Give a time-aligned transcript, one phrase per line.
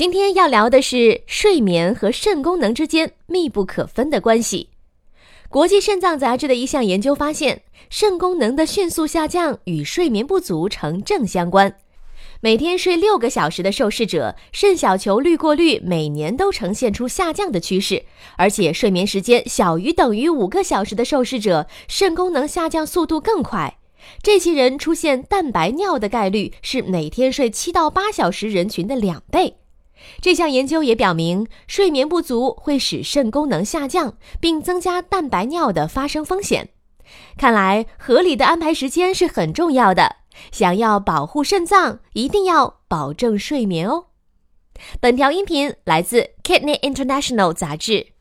[0.00, 4.70] 今天要聊的是睡眠和肾功能之间密不可分的关系。
[5.50, 11.76] 国际肾脏杂志的一项研究发现，肾功能的迅速下降与睡眠不足呈正相关。
[12.40, 18.06] 每天睡六个小时的受试者，肾小球滤过率每年都呈现出下降的趋势，
[18.38, 23.76] 而且睡眠时间小于等于五个小时的受试者，肾功能下降速度更快。
[24.22, 29.56] 这些人出现蛋白尿的概率是每天睡七到八小时人群的两倍。
[30.20, 36.70] 这项研究也表明，睡眠不足会使肾功能下降，并增加蛋白尿的发生风险。
[37.36, 40.16] 看来，合理的安排时间是很重要的。
[40.52, 44.06] 想要保护肾脏，一定要保证睡眠哦。
[45.00, 48.12] 本条音频来自《Kidney International》杂志。